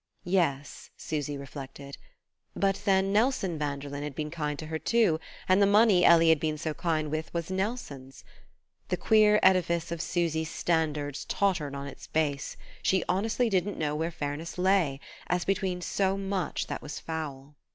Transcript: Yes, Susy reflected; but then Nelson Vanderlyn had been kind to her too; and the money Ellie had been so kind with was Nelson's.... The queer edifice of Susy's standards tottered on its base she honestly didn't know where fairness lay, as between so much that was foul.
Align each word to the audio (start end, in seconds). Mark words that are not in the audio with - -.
Yes, 0.25 0.89
Susy 0.97 1.37
reflected; 1.37 1.95
but 2.55 2.81
then 2.85 3.13
Nelson 3.13 3.59
Vanderlyn 3.59 4.01
had 4.01 4.15
been 4.15 4.31
kind 4.31 4.57
to 4.57 4.65
her 4.65 4.79
too; 4.79 5.19
and 5.47 5.61
the 5.61 5.67
money 5.67 6.03
Ellie 6.03 6.29
had 6.29 6.39
been 6.39 6.57
so 6.57 6.73
kind 6.73 7.11
with 7.11 7.31
was 7.35 7.51
Nelson's.... 7.51 8.23
The 8.89 8.97
queer 8.97 9.39
edifice 9.43 9.91
of 9.91 10.01
Susy's 10.01 10.49
standards 10.49 11.25
tottered 11.25 11.75
on 11.75 11.85
its 11.85 12.07
base 12.07 12.57
she 12.81 13.03
honestly 13.07 13.47
didn't 13.47 13.77
know 13.77 13.93
where 13.95 14.09
fairness 14.09 14.57
lay, 14.57 14.99
as 15.27 15.45
between 15.45 15.81
so 15.81 16.17
much 16.17 16.65
that 16.65 16.81
was 16.81 16.99
foul. 16.99 17.53